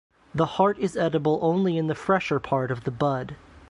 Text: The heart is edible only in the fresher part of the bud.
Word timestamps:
The 0.33 0.47
heart 0.57 0.79
is 0.79 0.97
edible 0.97 1.37
only 1.43 1.77
in 1.77 1.85
the 1.85 1.93
fresher 1.93 2.39
part 2.39 2.71
of 2.71 2.85
the 2.85 2.91
bud. 2.91 3.35